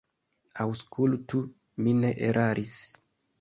[0.63, 1.43] Aŭskultu;
[1.83, 2.75] mi ne eraris.